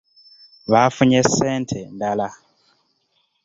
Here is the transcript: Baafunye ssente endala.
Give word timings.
Baafunye 0.71 1.19
ssente 1.27 1.75
endala. 1.87 2.27